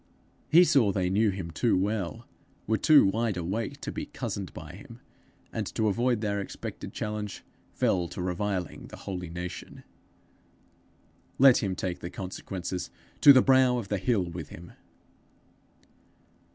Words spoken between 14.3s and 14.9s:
him!